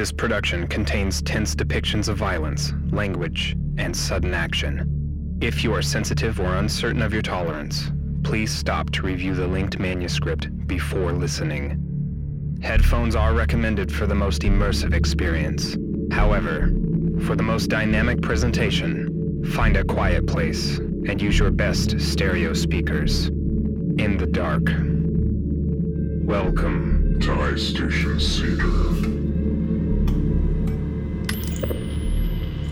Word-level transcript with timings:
This 0.00 0.12
production 0.12 0.66
contains 0.66 1.20
tense 1.20 1.54
depictions 1.54 2.08
of 2.08 2.16
violence, 2.16 2.72
language, 2.90 3.54
and 3.76 3.94
sudden 3.94 4.32
action. 4.32 5.36
If 5.42 5.62
you 5.62 5.74
are 5.74 5.82
sensitive 5.82 6.40
or 6.40 6.54
uncertain 6.54 7.02
of 7.02 7.12
your 7.12 7.20
tolerance, 7.20 7.90
please 8.22 8.50
stop 8.50 8.88
to 8.92 9.02
review 9.02 9.34
the 9.34 9.46
linked 9.46 9.78
manuscript 9.78 10.48
before 10.66 11.12
listening. 11.12 12.58
Headphones 12.62 13.14
are 13.14 13.34
recommended 13.34 13.92
for 13.92 14.06
the 14.06 14.14
most 14.14 14.40
immersive 14.40 14.94
experience. 14.94 15.76
However, 16.10 16.70
for 17.26 17.36
the 17.36 17.42
most 17.42 17.66
dynamic 17.66 18.22
presentation, 18.22 19.44
find 19.52 19.76
a 19.76 19.84
quiet 19.84 20.26
place 20.26 20.78
and 20.78 21.20
use 21.20 21.38
your 21.38 21.50
best 21.50 22.00
stereo 22.00 22.54
speakers. 22.54 23.26
In 23.26 24.16
the 24.16 24.26
dark. 24.26 24.62
Welcome. 26.24 27.18
Ice 27.20 27.68
Station 27.68 28.18
Cedar. 28.18 29.19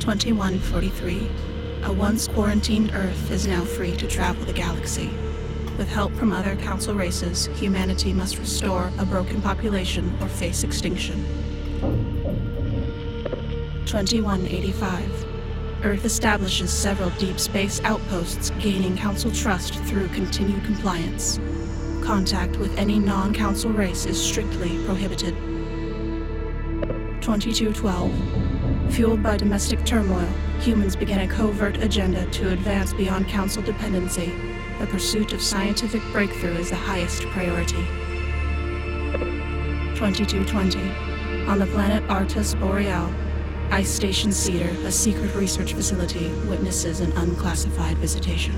2143. 0.09 1.29
A 1.83 1.93
once 1.93 2.29
quarantined 2.29 2.93
Earth 2.95 3.31
is 3.31 3.47
now 3.47 3.63
free 3.63 3.95
to 3.95 4.07
travel 4.07 4.43
the 4.47 4.55
galaxy. 4.55 5.11
With 5.77 5.91
help 5.91 6.15
from 6.15 6.33
other 6.33 6.57
Council 6.57 6.95
races, 6.95 7.51
humanity 7.57 8.15
must 8.15 8.39
restore 8.39 8.91
a 8.99 9.05
broken 9.05 9.43
population 9.43 10.17
or 10.23 10.29
face 10.29 10.65
extinction. 10.65 11.23
2185. 13.85 15.27
Earth 15.85 16.07
establishes 16.07 16.73
several 16.73 17.11
deep 17.19 17.39
space 17.39 17.79
outposts, 17.85 18.49
gaining 18.61 18.97
Council 18.97 19.31
trust 19.31 19.75
through 19.75 20.09
continued 20.09 20.65
compliance. 20.65 21.39
Contact 22.03 22.57
with 22.57 22.75
any 22.79 22.99
non 22.99 23.35
Council 23.35 23.71
race 23.73 24.07
is 24.07 24.19
strictly 24.19 24.83
prohibited. 24.87 25.35
2212. 27.21 28.48
Fueled 28.91 29.23
by 29.23 29.37
domestic 29.37 29.85
turmoil, 29.85 30.27
humans 30.61 30.97
begin 30.97 31.21
a 31.21 31.29
covert 31.29 31.77
agenda 31.79 32.27
to 32.31 32.51
advance 32.51 32.93
beyond 32.93 33.29
Council 33.29 33.63
dependency. 33.63 34.33
The 34.81 34.87
pursuit 34.87 35.33
of 35.33 35.41
scientific 35.41 36.03
breakthrough 36.11 36.57
is 36.57 36.71
the 36.71 36.77
highest 36.77 37.23
priority. 37.27 37.85
2220. 39.95 40.79
On 41.47 41.59
the 41.59 41.67
planet 41.67 42.03
Artus 42.11 42.55
Boreal, 42.55 43.13
Ice 43.71 43.91
Station 43.91 44.33
Cedar, 44.33 44.71
a 44.87 44.91
secret 44.91 45.35
research 45.35 45.75
facility, 45.75 46.31
witnesses 46.49 47.01
an 47.01 47.13
unclassified 47.13 47.99
visitation. 47.99 48.57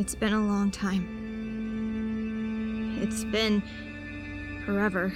It's 0.00 0.14
been 0.14 0.32
a 0.32 0.40
long 0.40 0.70
time. 0.70 1.04
It's 3.02 3.22
been 3.22 3.62
forever. 4.64 5.12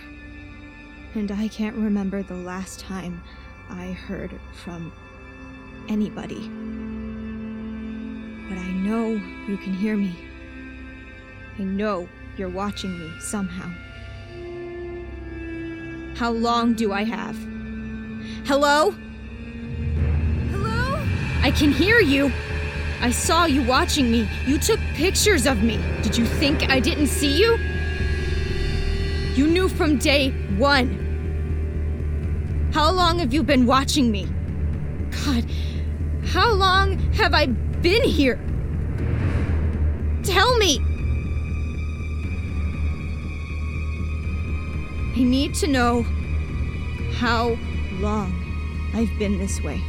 And 1.15 1.33
I 1.33 1.49
can't 1.49 1.75
remember 1.75 2.23
the 2.23 2.35
last 2.35 2.81
time 2.81 3.23
I 3.71 3.93
heard 3.93 4.39
from 4.53 4.93
anybody. 5.89 6.51
But 8.47 8.59
I 8.59 8.73
know 8.73 9.13
you 9.49 9.57
can 9.57 9.73
hear 9.73 9.97
me. 9.97 10.15
I 11.59 11.63
know 11.63 12.07
you're 12.37 12.51
watching 12.51 12.99
me 12.99 13.11
somehow. 13.21 13.71
How 16.19 16.31
long 16.31 16.75
do 16.75 16.93
I 16.93 17.05
have? 17.05 17.39
Hello? 18.47 18.91
Hello? 20.51 21.03
I 21.43 21.51
can 21.53 21.73
hear 21.73 22.01
you. 22.01 22.31
I 23.01 23.11
saw 23.11 23.45
you 23.45 23.63
watching 23.63 24.11
me. 24.11 24.29
You 24.47 24.59
took 24.59 24.81
pictures 24.95 25.47
of 25.47 25.63
me. 25.63 25.79
Did 26.03 26.17
you 26.17 26.25
think 26.25 26.71
I 26.71 26.81
didn't 26.81 27.09
see 27.09 27.39
you? 27.39 27.59
You 29.35 29.47
knew 29.47 29.69
from 29.69 29.99
day 29.99 30.31
one. 30.57 31.01
How 32.73 32.91
long 32.91 33.19
have 33.19 33.33
you 33.33 33.43
been 33.43 33.67
watching 33.67 34.11
me? 34.11 34.27
God, 35.25 35.45
how 36.27 36.53
long 36.53 36.99
have 37.15 37.35
I 37.35 37.47
been 37.47 38.03
here? 38.03 38.37
Tell 40.23 40.57
me! 40.59 40.81
I 45.17 45.23
need 45.23 45.55
to 45.57 45.69
know 45.69 46.03
how 47.15 47.57
long 48.01 48.33
I've 48.95 49.17
been 49.19 49.39
this 49.39 49.61
way. 49.63 49.81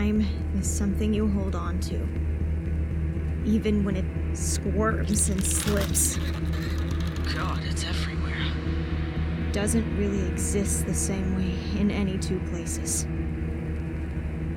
Time 0.00 0.26
is 0.58 0.66
something 0.66 1.12
you 1.12 1.28
hold 1.28 1.54
on 1.54 1.78
to, 1.80 1.96
even 3.44 3.84
when 3.84 3.96
it 3.96 4.34
squirms 4.34 5.28
and 5.28 5.44
slips. 5.44 6.16
God, 7.34 7.60
it's 7.64 7.84
everywhere. 7.84 8.50
doesn't 9.52 9.98
really 9.98 10.26
exist 10.28 10.86
the 10.86 10.94
same 10.94 11.36
way 11.36 11.54
in 11.78 11.90
any 11.90 12.16
two 12.16 12.40
places. 12.48 13.04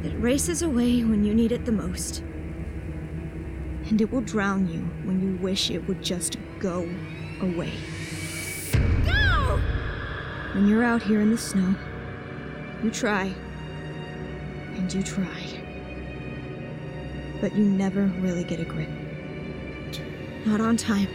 It 0.06 0.14
races 0.18 0.62
away 0.62 1.04
when 1.04 1.26
you 1.26 1.34
need 1.34 1.52
it 1.52 1.66
the 1.66 1.74
most. 1.74 2.20
And 3.90 4.00
it 4.00 4.10
will 4.14 4.22
drown 4.22 4.70
you 4.70 4.80
when 5.04 5.22
you 5.22 5.36
wish 5.44 5.70
it 5.70 5.86
would 5.90 6.02
just 6.02 6.38
go 6.60 6.90
away. 7.42 7.74
Go! 9.06 9.60
When 10.54 10.70
you're 10.70 10.86
out 10.86 11.04
here 11.04 11.20
in 11.20 11.32
the 11.32 11.38
snow, 11.38 11.76
you 12.82 12.90
try. 12.90 13.36
And 14.76 14.94
you 14.94 15.04
try. 15.04 15.28
But 17.42 17.56
you 17.56 17.64
never 17.64 18.06
really 18.20 18.44
get 18.44 18.60
a 18.60 18.66
grip. 18.66 18.90
Not 20.46 20.62
on 20.62 20.78
time. 20.78 21.08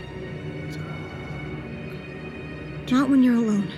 Not 2.90 3.10
when 3.10 3.22
you're 3.22 3.34
alone. 3.34 3.68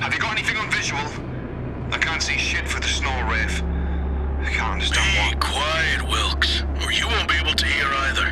Have 0.00 0.14
you 0.14 0.20
got 0.20 0.32
anything 0.32 0.56
on 0.56 0.70
visual? 0.70 1.00
I 1.92 1.98
can't 1.98 2.22
see 2.22 2.38
shit 2.38 2.66
for 2.66 2.80
the 2.80 2.88
snow 2.88 3.10
wraith. 3.30 3.62
I 4.40 4.50
can't 4.50 4.72
understand 4.72 5.38
Be 5.38 5.46
quiet, 5.46 6.02
Wilkes, 6.08 6.62
or 6.82 6.90
you 6.90 7.06
won't 7.06 7.28
be 7.28 7.36
able 7.36 7.54
to 7.54 7.66
hear 7.66 7.86
either. 7.86 8.30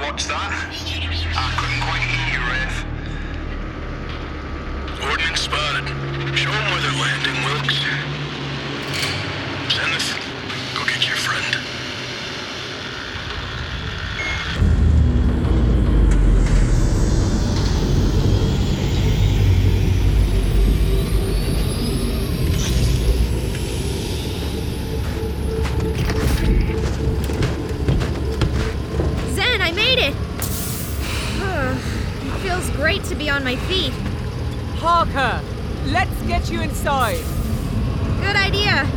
What's 0.00 0.26
that? 0.26 0.50
I 0.50 1.54
couldn't 1.60 1.82
quite 1.84 2.00
hear 2.00 2.26
you, 2.32 2.46
Wraith. 2.48 2.89
Spotted. 5.50 5.88
Show 6.38 6.52
them 6.52 6.70
where 6.70 6.80
they're 6.80 6.92
landing, 6.92 7.44
Wilkes. 7.44 7.74
Zenith, 9.74 10.14
go 10.76 10.84
get 10.84 11.08
your 11.08 11.16
friend. 11.16 11.56
Zen, 29.34 29.60
I 29.60 29.72
made 29.72 29.98
it! 29.98 30.14
it 32.24 32.38
feels 32.38 32.70
great 32.76 33.02
to 33.06 33.16
be 33.16 33.28
on 33.28 33.42
my 33.42 33.56
feet. 33.56 33.92
Parker, 34.80 35.42
let's 35.88 36.22
get 36.22 36.50
you 36.50 36.62
inside. 36.62 37.22
Good 38.22 38.34
idea. 38.34 38.88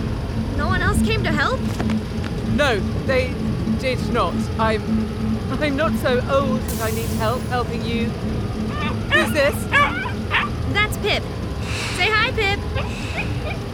No 0.55 0.67
one 0.67 0.81
else 0.81 1.01
came 1.01 1.23
to 1.23 1.31
help? 1.31 1.59
No, 2.55 2.79
they 3.05 3.33
did 3.79 3.99
not. 4.13 4.33
I'm. 4.57 4.81
I'm 5.61 5.75
not 5.75 5.91
so 5.99 6.21
old 6.31 6.61
that 6.61 6.81
I 6.81 6.91
need 6.95 7.09
help 7.19 7.41
helping 7.43 7.83
you. 7.83 8.05
Who's 8.05 9.33
this? 9.33 9.55
That's 10.71 10.97
Pip. 10.99 11.21
Say 11.97 12.09
hi, 12.09 12.31
Pip. 12.31 12.59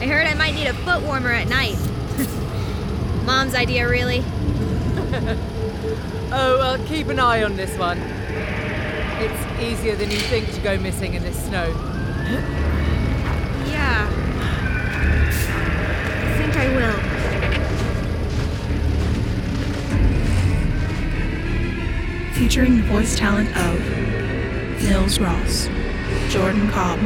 I 0.02 0.08
heard 0.08 0.26
I 0.26 0.34
might 0.34 0.56
need 0.56 0.66
a 0.68 0.74
foot 0.74 1.04
warmer 1.04 1.32
at 1.32 1.48
night. 1.48 1.78
Mom's 3.26 3.54
idea, 3.54 3.88
really. 3.88 4.24
Oh, 6.32 6.60
well, 6.60 6.78
keep 6.86 7.08
an 7.08 7.18
eye 7.18 7.42
on 7.42 7.56
this 7.56 7.76
one. 7.76 7.98
It's 7.98 9.62
easier 9.62 9.96
than 9.96 10.12
you 10.12 10.20
think 10.20 10.54
to 10.54 10.62
go 10.62 10.78
missing 10.78 11.16
in 11.16 11.24
this 11.24 11.44
snow. 11.46 11.74
Yeah. 12.32 14.08
I 16.24 16.38
think 16.38 16.56
I 16.56 16.68
will. 16.76 17.00
Featuring 22.34 22.78
the 22.78 22.84
voice 22.84 23.18
talent 23.18 23.50
of 23.58 23.80
Nils 24.84 25.20
Ross, 25.20 25.70
Jordan 26.30 26.70
Cobb, 26.70 27.00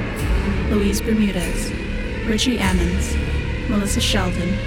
Louise 0.70 1.00
Bermudez, 1.02 1.72
Richie 2.28 2.58
Ammons, 2.58 3.16
Melissa 3.70 4.02
Sheldon, 4.02 4.58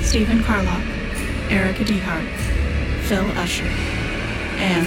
Stephen 0.00 0.42
Carlock, 0.42 0.82
Erica 1.50 1.84
Dehart, 1.84 2.28
Phil 3.02 3.26
Usher, 3.38 3.66
and 4.56 4.86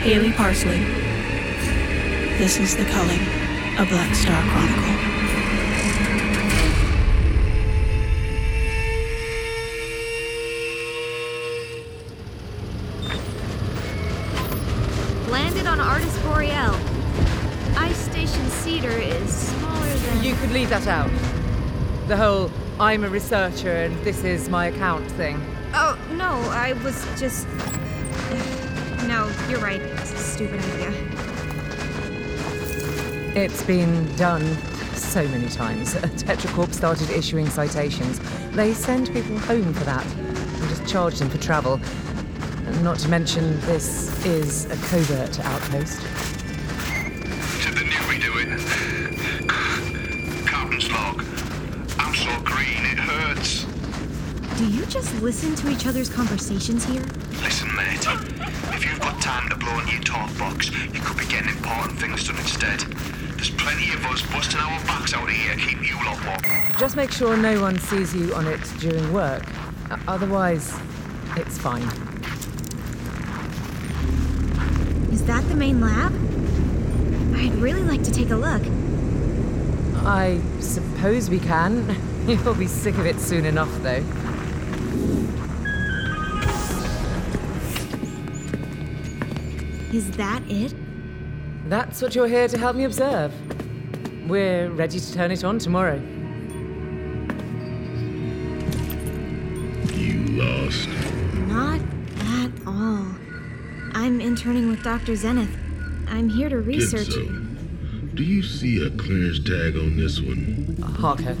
Haley 0.00 0.32
Parsley. 0.32 0.78
This 2.38 2.58
is 2.58 2.74
the 2.76 2.84
culling 2.86 3.39
of 3.80 3.88
Black 3.88 4.14
Star 4.14 4.42
Chronicle. 4.42 4.82
Landed 15.30 15.66
on 15.66 15.80
Artist 15.80 16.22
Boreal. 16.24 16.76
Ice 17.78 17.96
Station 17.96 18.46
Cedar 18.50 18.90
is 18.90 19.34
smaller 19.34 19.94
than. 19.94 20.24
You 20.24 20.34
could 20.34 20.50
leave 20.50 20.68
that 20.68 20.86
out. 20.86 21.10
The 22.06 22.18
whole 22.18 22.50
I'm 22.78 23.02
a 23.02 23.08
researcher 23.08 23.72
and 23.72 23.96
this 24.04 24.24
is 24.24 24.50
my 24.50 24.66
account 24.66 25.10
thing. 25.12 25.40
Oh, 25.72 25.98
no, 26.12 26.32
I 26.50 26.74
was 26.84 27.02
just. 27.18 27.46
No, 29.08 29.32
you're 29.48 29.60
right. 29.60 29.80
It's 29.80 30.12
a 30.12 30.18
stupid 30.18 30.60
idea. 30.74 31.29
It's 33.36 33.62
been 33.62 34.12
done 34.16 34.42
so 34.92 35.26
many 35.28 35.48
times. 35.48 35.94
Tetra 35.94 36.52
Corp 36.52 36.72
started 36.72 37.10
issuing 37.10 37.48
citations. 37.48 38.18
They 38.56 38.74
send 38.74 39.12
people 39.12 39.38
home 39.38 39.72
for 39.72 39.84
that 39.84 40.04
and 40.04 40.68
just 40.68 40.84
charge 40.88 41.20
them 41.20 41.30
for 41.30 41.38
travel. 41.38 41.80
Not 42.82 42.98
to 42.98 43.08
mention, 43.08 43.60
this 43.60 44.26
is 44.26 44.64
a 44.64 44.76
covert 44.88 45.38
outpost. 45.44 46.00
To 47.62 47.70
the 47.72 47.84
new 47.84 48.08
we 48.08 48.18
do 48.18 48.32
it. 48.36 48.48
Captain's 50.48 50.90
log. 50.90 51.24
I'm 51.98 52.14
so 52.16 52.40
green, 52.42 52.84
it 52.84 52.98
hurts. 52.98 53.64
Do 54.58 54.66
you 54.66 54.84
just 54.86 55.14
listen 55.22 55.54
to 55.54 55.70
each 55.70 55.86
other's 55.86 56.08
conversations 56.10 56.84
here? 56.84 57.04
Listen, 57.44 57.68
mate. 57.76 58.04
If 58.74 58.84
you've 58.84 59.00
got 59.00 59.22
time 59.22 59.48
to 59.50 59.56
blow 59.56 59.78
into 59.78 59.92
your 59.92 60.02
talk 60.02 60.36
box, 60.36 60.72
you 60.72 61.00
could 61.00 61.16
be 61.16 61.26
getting 61.26 61.50
important 61.50 62.00
things 62.00 62.26
done 62.26 62.36
instead. 62.38 62.84
There's 63.40 63.52
plenty 63.52 63.90
of 63.94 64.04
us 64.04 64.20
busting 64.30 64.60
our 64.60 64.84
backs 64.84 65.14
out 65.14 65.30
here, 65.30 65.56
keep 65.56 65.80
you 65.80 65.94
lot 66.04 66.22
warm. 66.26 66.78
Just 66.78 66.94
make 66.94 67.10
sure 67.10 67.38
no 67.38 67.58
one 67.58 67.78
sees 67.78 68.14
you 68.14 68.34
on 68.34 68.46
it 68.46 68.60
during 68.80 69.14
work. 69.14 69.44
Otherwise, 70.06 70.78
it's 71.36 71.56
fine. 71.56 71.80
Is 75.10 75.24
that 75.24 75.42
the 75.48 75.54
main 75.54 75.80
lab? 75.80 76.12
I'd 77.34 77.54
really 77.54 77.82
like 77.82 78.02
to 78.02 78.10
take 78.10 78.28
a 78.28 78.36
look. 78.36 78.60
I 80.04 80.38
suppose 80.60 81.30
we 81.30 81.38
can. 81.38 81.96
You'll 82.28 82.52
be 82.52 82.66
sick 82.66 82.98
of 82.98 83.06
it 83.06 83.18
soon 83.18 83.46
enough, 83.46 83.74
though. 83.82 84.04
Is 89.96 90.10
that 90.18 90.42
it? 90.46 90.74
That's 91.70 92.02
what 92.02 92.16
you're 92.16 92.26
here 92.26 92.48
to 92.48 92.58
help 92.58 92.74
me 92.74 92.82
observe. 92.82 93.32
We're 94.28 94.70
ready 94.70 94.98
to 94.98 95.14
turn 95.14 95.30
it 95.30 95.44
on 95.44 95.60
tomorrow. 95.60 96.02
You 99.94 100.18
lost. 100.30 100.88
Not 101.46 101.80
at 102.18 102.50
all. 102.66 103.06
I'm 103.94 104.20
interning 104.20 104.68
with 104.68 104.82
Dr. 104.82 105.14
Zenith. 105.14 105.56
I'm 106.08 106.28
here 106.28 106.48
to 106.48 106.58
research. 106.58 107.06
Genzo, 107.06 108.16
do 108.16 108.24
you 108.24 108.42
see 108.42 108.84
a 108.84 108.90
clearance 108.90 109.38
tag 109.38 109.76
on 109.76 109.96
this 109.96 110.20
one? 110.20 110.76
Harker, 110.98 111.36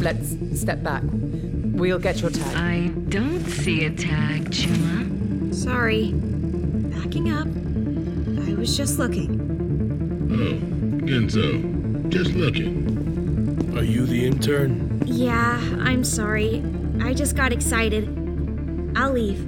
let's 0.00 0.36
step 0.60 0.82
back. 0.82 1.02
We'll 1.10 1.98
get 1.98 2.20
your 2.20 2.28
tag. 2.28 2.54
I 2.54 2.88
don't 3.08 3.46
see 3.46 3.86
a 3.86 3.90
tag, 3.90 4.50
Chuma. 4.50 5.54
Sorry. 5.54 6.12
Backing 6.12 7.30
up. 7.32 7.48
I 8.46 8.52
was 8.52 8.76
just 8.76 8.98
looking. 8.98 9.49
Mm-hmm. 10.30 10.42
Oh, 10.42 11.06
Genzo, 11.06 12.08
just 12.08 12.32
looking. 12.34 13.76
Are 13.76 13.82
you 13.82 14.06
the 14.06 14.24
intern? 14.26 15.02
Yeah, 15.04 15.58
I'm 15.80 16.04
sorry. 16.04 16.62
I 17.00 17.14
just 17.14 17.34
got 17.34 17.52
excited. 17.52 18.06
I'll 18.96 19.12
leave. 19.12 19.40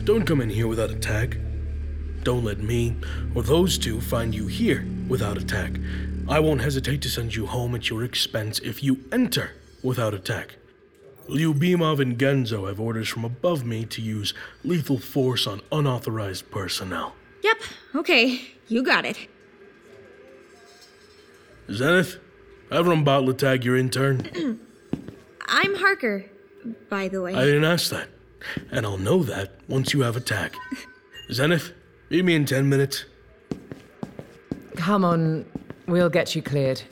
Don't 0.04 0.24
come 0.24 0.40
in 0.40 0.48
here 0.48 0.66
without 0.66 0.90
a 0.90 0.96
tag. 0.96 1.38
Don't 2.22 2.42
let 2.42 2.58
me 2.58 2.96
or 3.34 3.42
those 3.42 3.76
two 3.76 4.00
find 4.00 4.34
you 4.34 4.46
here 4.46 4.86
without 5.06 5.36
a 5.36 5.44
tag. 5.44 5.82
I 6.26 6.40
won't 6.40 6.62
hesitate 6.62 7.02
to 7.02 7.10
send 7.10 7.34
you 7.34 7.44
home 7.46 7.74
at 7.74 7.90
your 7.90 8.02
expense 8.02 8.60
if 8.60 8.82
you 8.82 8.98
enter 9.12 9.50
without 9.82 10.14
a 10.14 10.18
tag. 10.18 10.54
Lyubimov 11.30 12.00
and 12.00 12.18
Genzo 12.18 12.66
have 12.66 12.80
orders 12.80 13.08
from 13.08 13.24
above 13.24 13.64
me 13.64 13.84
to 13.86 14.02
use 14.02 14.34
lethal 14.64 14.98
force 14.98 15.46
on 15.46 15.60
unauthorized 15.70 16.50
personnel. 16.50 17.14
Yep, 17.42 17.56
okay. 17.94 18.40
You 18.68 18.82
got 18.82 19.04
it. 19.04 19.16
Zenith, 21.72 22.18
have 22.70 22.86
Rambatla 22.86 23.38
tag 23.38 23.64
your 23.64 23.76
intern. 23.76 24.58
I'm 25.46 25.74
Harker, 25.76 26.26
by 26.88 27.08
the 27.08 27.22
way. 27.22 27.34
I 27.34 27.44
didn't 27.44 27.64
ask 27.64 27.90
that. 27.90 28.08
And 28.70 28.84
I'll 28.84 28.98
know 28.98 29.22
that 29.22 29.52
once 29.68 29.92
you 29.92 30.00
have 30.00 30.16
a 30.16 30.20
tag. 30.20 30.54
Zenith, 31.32 31.72
meet 32.10 32.24
me 32.24 32.34
in 32.34 32.44
10 32.44 32.68
minutes. 32.68 33.04
Come 34.76 35.04
on, 35.04 35.44
we'll 35.86 36.10
get 36.10 36.34
you 36.34 36.42
cleared. 36.42 36.82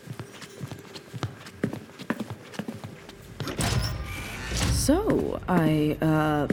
So, 4.89 5.39
I, 5.47 5.99
uh, 6.01 6.49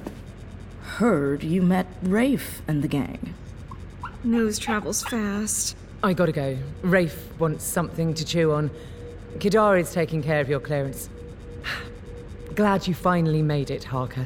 heard 0.98 1.42
you 1.42 1.62
met 1.62 1.88
Rafe 2.04 2.62
and 2.68 2.84
the 2.84 2.88
gang. 2.90 3.34
News 4.26 4.60
travels 4.60 5.04
fast. 5.04 5.78
I 6.04 6.12
gotta 6.12 6.34
go. 6.34 6.58
Rafe 6.82 7.30
wants 7.40 7.64
something 7.64 8.14
to 8.14 8.26
chew 8.26 8.52
on. 8.52 8.72
Kadari's 9.38 9.94
taking 9.94 10.22
care 10.22 10.42
of 10.42 10.50
your 10.50 10.60
clearance. 10.60 11.10
Glad 12.56 12.90
you 12.90 12.94
finally 12.94 13.42
made 13.42 13.72
it, 13.72 13.86
Harker. 13.86 14.26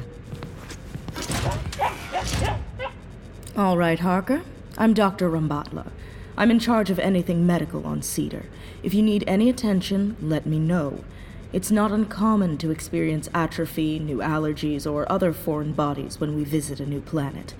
All 3.56 3.76
right, 3.76 4.00
Harker. 4.00 4.42
I'm 4.76 4.92
Dr. 4.92 5.30
Rambatla. 5.30 5.88
I'm 6.36 6.50
in 6.50 6.58
charge 6.58 6.90
of 6.90 6.98
anything 6.98 7.46
medical 7.46 7.86
on 7.86 8.02
Cedar. 8.02 8.46
If 8.82 8.92
you 8.92 9.02
need 9.02 9.22
any 9.28 9.48
attention, 9.48 10.16
let 10.20 10.46
me 10.46 10.58
know. 10.58 11.04
It's 11.52 11.72
not 11.72 11.90
uncommon 11.90 12.58
to 12.58 12.70
experience 12.70 13.28
atrophy, 13.34 13.98
new 13.98 14.18
allergies, 14.18 14.90
or 14.90 15.10
other 15.10 15.32
foreign 15.32 15.72
bodies 15.72 16.20
when 16.20 16.36
we 16.36 16.44
visit 16.44 16.78
a 16.78 16.86
new 16.86 17.00
planet. 17.00 17.54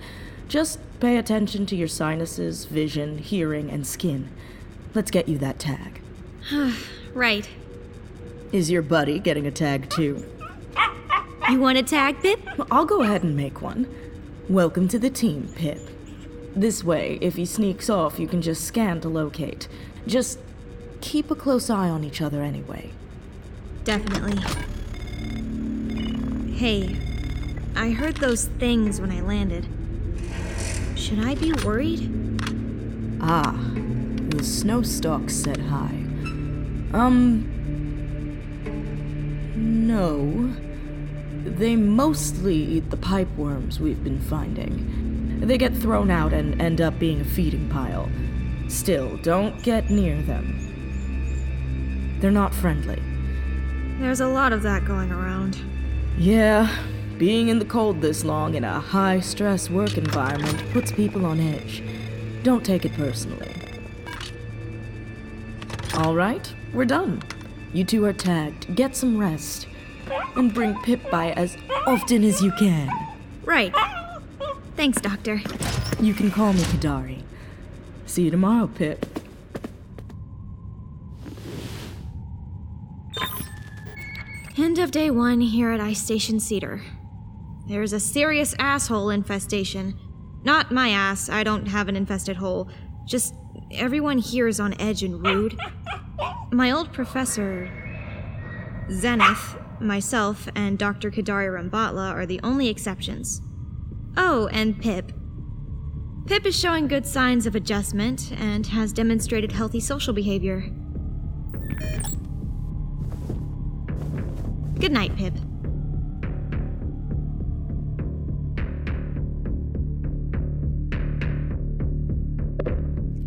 Just 0.47 0.79
pay 1.01 1.17
attention 1.17 1.65
to 1.65 1.75
your 1.75 1.89
sinuses, 1.89 2.63
vision, 2.63 3.17
hearing, 3.17 3.69
and 3.69 3.85
skin. 3.85 4.29
Let's 4.93 5.11
get 5.11 5.27
you 5.27 5.37
that 5.39 5.59
tag. 5.59 6.01
Right. 7.13 7.49
Is 8.53 8.71
your 8.71 8.81
buddy 8.81 9.19
getting 9.19 9.45
a 9.45 9.51
tag 9.51 9.89
too? 9.89 10.25
You 11.49 11.59
want 11.59 11.77
a 11.77 11.83
tag, 11.83 12.21
Pip? 12.21 12.39
I'll 12.71 12.85
go 12.85 13.01
ahead 13.01 13.23
and 13.23 13.35
make 13.35 13.61
one. 13.61 13.85
Welcome 14.47 14.87
to 14.87 14.97
the 14.97 15.09
team, 15.09 15.49
Pip. 15.57 15.79
This 16.55 16.85
way, 16.85 17.17
if 17.19 17.35
he 17.35 17.45
sneaks 17.45 17.89
off, 17.89 18.17
you 18.17 18.29
can 18.29 18.41
just 18.41 18.63
scan 18.63 19.01
to 19.01 19.09
locate. 19.09 19.67
Just 20.07 20.39
keep 21.01 21.29
a 21.29 21.35
close 21.35 21.69
eye 21.69 21.89
on 21.89 22.05
each 22.05 22.21
other 22.21 22.41
anyway. 22.41 22.91
Definitely. 23.83 24.37
Hey, 26.53 26.95
I 27.75 27.89
heard 27.89 28.17
those 28.17 28.45
things 28.45 29.01
when 29.01 29.11
I 29.11 29.21
landed. 29.21 29.67
Should 30.95 31.19
I 31.19 31.33
be 31.33 31.51
worried? 31.65 32.09
Ah, 33.19 33.59
the 34.29 34.43
snow 34.43 34.83
stalks 34.83 35.33
said 35.33 35.57
hi. 35.57 35.89
Um. 36.93 37.47
No. 39.55 40.53
They 41.43 41.75
mostly 41.75 42.55
eat 42.55 42.91
the 42.91 42.97
pipe 42.97 43.35
worms 43.35 43.79
we've 43.79 44.03
been 44.03 44.21
finding. 44.21 45.39
They 45.41 45.57
get 45.57 45.75
thrown 45.75 46.11
out 46.11 46.33
and 46.33 46.61
end 46.61 46.81
up 46.81 46.99
being 46.99 47.21
a 47.21 47.25
feeding 47.25 47.67
pile. 47.69 48.09
Still, 48.67 49.17
don't 49.17 49.63
get 49.63 49.89
near 49.89 50.21
them. 50.21 50.59
They're 52.19 52.29
not 52.29 52.53
friendly. 52.53 53.01
There's 54.01 54.19
a 54.19 54.27
lot 54.27 54.51
of 54.51 54.63
that 54.63 54.83
going 54.83 55.11
around. 55.11 55.57
Yeah, 56.17 56.69
being 57.19 57.49
in 57.49 57.59
the 57.59 57.65
cold 57.65 58.01
this 58.01 58.25
long 58.25 58.55
in 58.55 58.63
a 58.63 58.79
high 58.79 59.19
stress 59.19 59.69
work 59.69 59.95
environment 59.95 60.59
puts 60.71 60.91
people 60.91 61.23
on 61.23 61.39
edge. 61.39 61.83
Don't 62.41 62.65
take 62.65 62.83
it 62.83 62.93
personally. 62.93 63.53
All 65.93 66.15
right, 66.15 66.51
we're 66.73 66.85
done. 66.85 67.21
You 67.73 67.83
two 67.85 68.03
are 68.05 68.11
tagged. 68.11 68.75
Get 68.75 68.95
some 68.95 69.19
rest. 69.19 69.67
And 70.35 70.51
bring 70.51 70.81
Pip 70.81 71.09
by 71.11 71.31
as 71.33 71.55
often 71.85 72.23
as 72.23 72.41
you 72.41 72.51
can. 72.53 72.89
Right. 73.45 73.73
Thanks, 74.75 74.99
Doctor. 74.99 75.41
You 76.01 76.15
can 76.15 76.31
call 76.31 76.53
me 76.53 76.61
Kadari. 76.61 77.21
See 78.07 78.23
you 78.23 78.31
tomorrow, 78.31 78.65
Pip. 78.67 79.10
End 84.57 84.79
of 84.79 84.91
day 84.91 85.09
one 85.09 85.39
here 85.39 85.71
at 85.71 85.79
Ice 85.79 86.03
Station 86.03 86.37
Cedar. 86.37 86.81
There's 87.67 87.93
a 87.93 88.01
serious 88.01 88.53
asshole 88.59 89.09
infestation. 89.09 89.97
Not 90.43 90.73
my 90.73 90.89
ass, 90.89 91.29
I 91.29 91.43
don't 91.43 91.67
have 91.67 91.87
an 91.87 91.95
infested 91.95 92.35
hole. 92.35 92.69
Just 93.05 93.33
everyone 93.71 94.17
here 94.17 94.49
is 94.49 94.59
on 94.59 94.79
edge 94.79 95.03
and 95.03 95.25
rude. 95.25 95.57
My 96.51 96.71
old 96.71 96.91
professor, 96.91 97.71
Zenith, 98.91 99.57
myself, 99.79 100.49
and 100.53 100.77
Dr. 100.77 101.11
Kadari 101.11 101.47
Rambatla 101.47 102.11
are 102.11 102.25
the 102.25 102.41
only 102.43 102.67
exceptions. 102.67 103.41
Oh, 104.17 104.47
and 104.51 104.81
Pip. 104.81 105.13
Pip 106.25 106.45
is 106.45 106.59
showing 106.59 106.89
good 106.89 107.05
signs 107.05 107.45
of 107.45 107.55
adjustment 107.55 108.33
and 108.37 108.67
has 108.67 108.91
demonstrated 108.91 109.53
healthy 109.53 109.79
social 109.79 110.13
behavior. 110.13 110.69
Good 114.81 114.93
night, 114.93 115.15
Pip. 115.15 115.35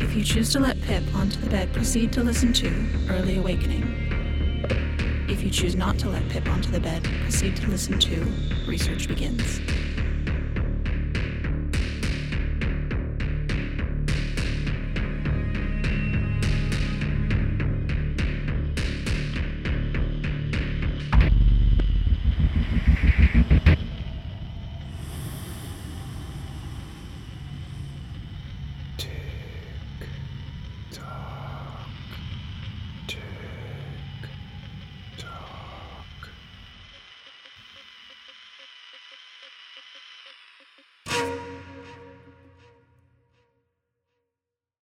If 0.01 0.15
you 0.17 0.23
choose 0.25 0.51
to 0.51 0.59
let 0.59 0.81
Pip 0.81 1.01
onto 1.15 1.39
the 1.39 1.49
bed, 1.49 1.71
proceed 1.71 2.11
to 2.11 2.23
listen 2.23 2.51
to 2.51 2.87
Early 3.09 3.37
Awakening. 3.37 3.83
If 5.29 5.43
you 5.43 5.49
choose 5.49 5.77
not 5.77 5.97
to 5.99 6.09
let 6.09 6.27
Pip 6.27 6.45
onto 6.49 6.71
the 6.71 6.81
bed, 6.81 7.05
proceed 7.23 7.55
to 7.55 7.67
listen 7.69 7.99
to 7.99 8.27
Research 8.67 9.07
Begins. 9.07 9.61